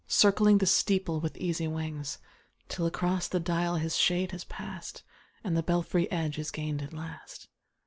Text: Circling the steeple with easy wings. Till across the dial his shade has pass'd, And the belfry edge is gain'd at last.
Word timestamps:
Circling 0.07 0.57
the 0.57 0.65
steeple 0.65 1.19
with 1.21 1.37
easy 1.37 1.67
wings. 1.67 2.17
Till 2.69 2.87
across 2.87 3.27
the 3.27 3.39
dial 3.39 3.75
his 3.75 3.95
shade 3.97 4.31
has 4.31 4.43
pass'd, 4.43 5.03
And 5.43 5.55
the 5.55 5.61
belfry 5.61 6.11
edge 6.11 6.39
is 6.39 6.49
gain'd 6.49 6.81
at 6.81 6.91
last. 6.91 7.49